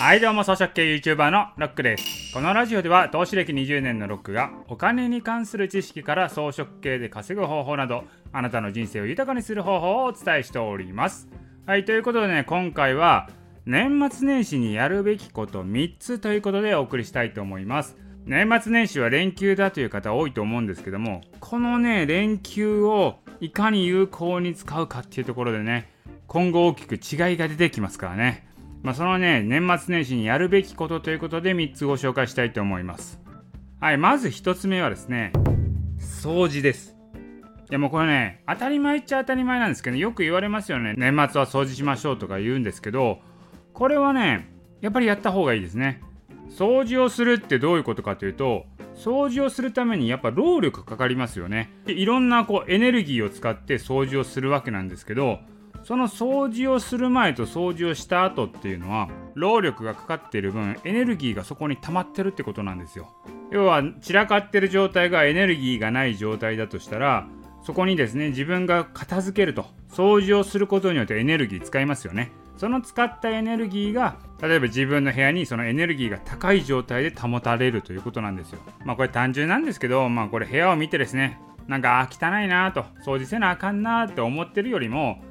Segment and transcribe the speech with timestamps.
[0.00, 2.32] はいどうも草食系 YouTuber のロックです。
[2.32, 11.28] このラジオでは投資歴20年のロックがお金に関する知識から装飾系で稼ぐ方法などあなたの人生を豊かにする方法をお伝えしております。
[11.66, 13.28] はいということでね今回は
[13.66, 17.98] 年末年始にやるべきこと3つということでお送りしたいと思います。
[18.24, 25.92] 年末年始は連休だという方多いと思うんですけどもこのね連休をいかに有効に使うかっていうところでね
[26.26, 28.49] 今後大きく違いが出てきますからね。
[28.82, 33.20] まあ、そのね、年末年始にやるべきことということで3つご紹介したいと思います。
[33.80, 35.32] はい、まず1つ目はですね、
[35.98, 36.96] 掃除です。
[37.70, 40.94] いやもこれね、当たり前っちゃ当たり前なんですけど、よく言われますよね。
[40.96, 43.20] 年末は掃除しましょうとか言うんですけど、
[43.74, 46.02] これはね、やっぱりやった方がいいですね。
[46.48, 48.64] 掃除をするってどういうことかというと、
[48.96, 51.70] 掃除をするためにやっぱ労力かかりますよね。
[51.86, 55.38] いろんなこうエネルギーを使って掃除をするわけなんですけど、
[55.82, 63.08] その掃除をする前と掃除をした後っていうのは労力がかかっている分エネルギーがそこに溜まってるってことなんですよ。
[63.50, 67.26] 要は散らかってる状態がエネルギーがない状態だとしたら
[67.62, 72.30] そこにですね自分が片付けると掃除をすることによってエネルギー使いますよね。
[72.56, 78.60] その使ったエネルギーが例えば自分の部屋にそのエネルギーが高い状態で保たれるということなんですよ。
[78.84, 85.22] まあこれ単純なんですけどまあこれ部屋を見てですねなんか汚いなと掃除せなあかんなって思ってるよりも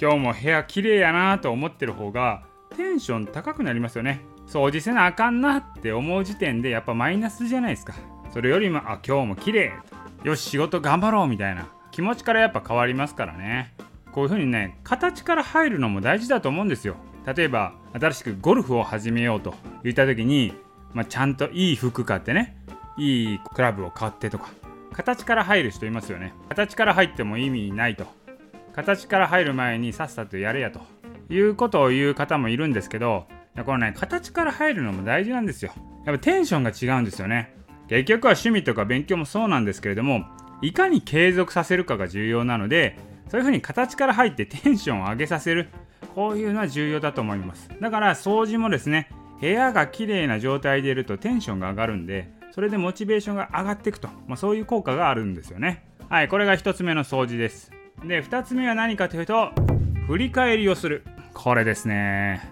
[0.00, 2.42] 今日も部屋綺麗やなと思ってる方が
[2.76, 4.20] テンション高くなりますよね。
[4.46, 7.94] 掃除せなあかんなって思う時点でやっぱマイナスじゃないですか。
[8.32, 9.72] それよりもあ今日も綺麗。
[10.22, 11.68] よし仕事頑張ろうみたいな。
[11.90, 13.74] 気持ちからやっぱ変わりますからね。
[14.12, 16.96] こういう風にね形から入るのも大事だと思うんですよ。
[17.26, 19.54] 例えば新しくゴルフを始めようと。
[19.82, 20.52] 言った時に、
[20.92, 22.56] まあ、ちゃんといい服買ってね。
[22.98, 24.50] いいクラブを買ってとか。
[24.92, 26.34] 形から入る人いますよね。
[26.48, 28.06] 形から入っても意味ないと。
[28.76, 30.80] 形から入る前にさっさとやれやと
[31.30, 33.24] いうことを言う方もいるんですけど
[33.64, 35.72] このね形から入るのも大事なんですよ。
[36.04, 37.54] やっぱテンションが違うんですよね。
[37.88, 40.26] 結局は趣味とか勉強もそうなんですけれども
[40.60, 42.98] いかに継続させるかが重要なので
[43.30, 45.68] そういうふうに形から入ってテンションを上げさせる
[46.14, 47.70] こういうのは重要だと思います。
[47.80, 49.08] だから掃除もですね
[49.40, 55.84] 部屋が綺麗な状態でいるとテンションが上がるんでそれでモチベーションが上がっていくと、まあ、そういう効果があるんですよね。
[56.10, 57.75] はいこれが1つ目の掃除です。
[58.04, 59.50] で2つ目は何かというと
[60.06, 61.04] 振り返りをする。
[61.34, 62.50] これですね。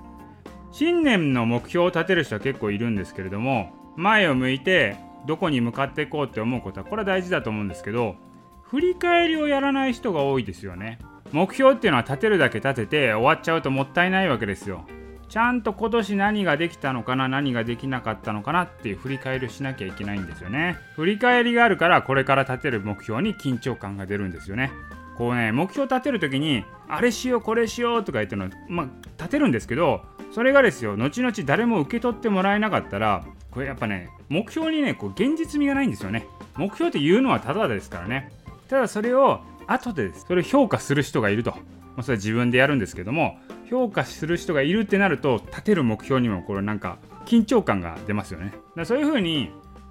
[0.72, 4.97] 新年の目標を立てる人は結構いるんですけれども前を向いて
[5.27, 8.16] どこに向かっていこうって思うことはこれは大事だと思うんですけど
[8.62, 10.99] 振り返りをやらない人が多いですよね。
[11.31, 14.84] 目標っていうのは立てるだけ立てて終わっちゃうともったいないわけですよ。
[15.28, 20.77] ちゃんと今年何ができたのかな何ができなかったのかなっていう振り返りをしなきゃいけないんですよね。
[20.97, 24.72] 振り返りがあるからこれから立てる目標に緊張感が出るんですよね。
[25.17, 28.89] こうね目標立てる時にあれしようこれしようとか言ってのまあ
[29.19, 30.03] 立てるんですけど
[30.33, 36.27] それがですよ後々誰も受け取ってもらえなかったらこれやっぱね目標にねこう現実味がないんですよね。
[36.57, 38.33] 目標って言うのはただですからね。
[38.69, 41.59] ただそれを後でそれを評価する人がいると、ま
[41.99, 43.39] あ、それは自分でやるんですけども
[43.71, 48.53] 評価する人がいるってなると立てる目標にもこれなんか緊張感が出ますよね。
[48.77, 49.51] だそういうふうに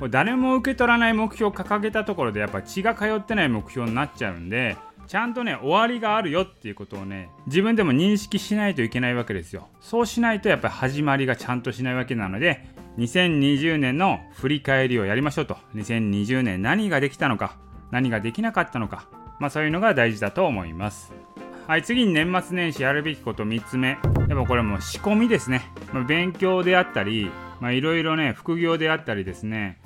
[0.09, 4.75] 誰も受け取らない目標を掲げたところでやっぱ血が通ってない目標になっちゃうんで
[5.07, 9.67] ちゃんとね終わりがあるよっていうことをね自分でも認識しないといけないわけですよ。
[9.81, 12.65] そうしないとやっぱり始まりがちゃんとしないわけなので
[12.97, 15.57] 2020年の振り返りをやりましょうと。
[15.75, 17.57] 2020年何ができたのか
[17.91, 19.07] 何ができなかったのか。
[19.39, 21.13] まあそういうのが大事だと思います。
[21.67, 23.89] はい次に年末年始やるべきこと3つ目。
[23.89, 27.29] やっぱこれも仕込みですね、まあ、勉強であったり
[27.61, 29.79] いろいろね副業であったりですね。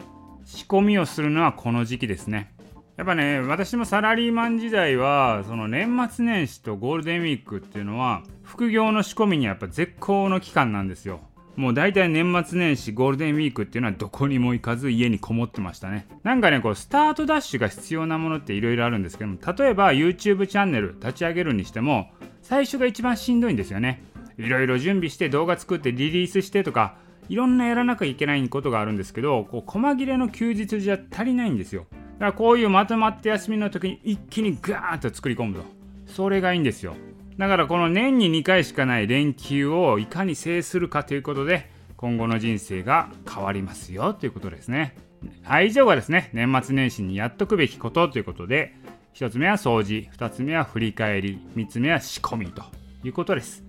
[0.46, 2.54] 仕込みをするのはこの時期ですね。
[2.98, 11.20] やっぱね私もサラリーマン時代はその年末年始とゴールデンウィークっていうのは副業の仕込みにはやっぱ絶好の期間なんですよ。
[11.56, 16.08] もう大体年末年始ゴールデンウィークっていうのはどこにも行かず家にこもってましたね。
[16.24, 22.10] なんかねこうスタートダッシュが必要なものっていろいろあるんですけども例えば YouTube チャンネル立ち上げるにしても
[22.42, 24.04] 最初が一番しんどいんですよね。
[24.40, 26.96] いろいろ準備して動画作ってリリースしてとか
[27.30, 31.86] いろんなやらなきゃいけないことがあるんですけどこう細切れの休日じゃ足りないんですよ。
[32.20, 35.66] からこういうまとまった休みの時に一気にガーッと作り込むと。
[36.08, 36.96] それがいいんですよ。
[37.38, 44.96] だからこの年に2回しかない連休をいかに制するかということで今後の人生が変わりますよということですね。
[45.44, 48.76] はい以上がですね年末年始にやっとくべきことということで
[49.16, 52.64] 1つ目は掃除2つ目は振り返り3つ目は仕込みと
[53.04, 53.64] いうことです。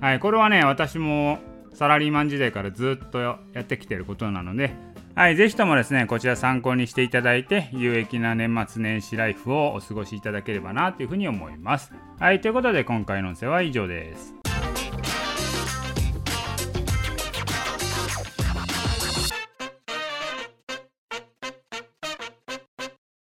[0.00, 1.38] はいこれはね私も
[1.74, 4.74] サラリーマン時代からずっとやってきてることなので
[5.20, 11.92] はい、ぜひともですね、こちら参考にしていただいて、有益な年末年始ライフをお過ごしいただければなというふうに思います。
[12.18, 14.39] はい、ということで今回の音声は以上です。